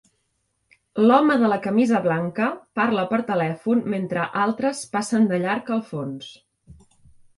L'home 1.09 1.35
de 1.41 1.51
la 1.51 1.59
camisa 1.65 1.99
blanca 2.07 2.47
parla 2.79 3.05
per 3.11 3.19
telèfon 3.27 3.85
mentre 3.97 4.27
altres 4.47 4.83
passen 4.97 5.29
de 5.33 5.41
llarg 5.45 5.71
al 5.77 5.85
fons. 5.95 6.33